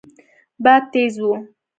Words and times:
باد 0.63 0.83
تېز 0.91 1.15
و. 1.25 1.27